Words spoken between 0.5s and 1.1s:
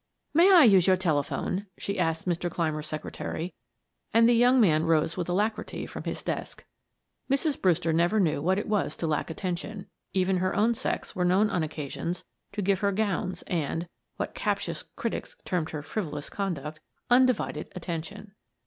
I use your